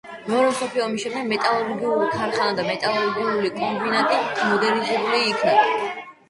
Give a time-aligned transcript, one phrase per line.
[0.27, 5.63] მეორე მსოფლიო ომის შემდეგ მეტალურგიული ქარხანა და მეტალურგიული კომბინატი მოდერნიზებული იქნა.